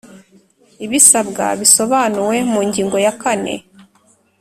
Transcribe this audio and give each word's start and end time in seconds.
ibisabwa 0.85 1.45
bisobanuwe 1.59 2.35
mu 2.51 2.59
Ngingo 2.67 2.97
ya 3.05 3.13
kane 3.21 3.55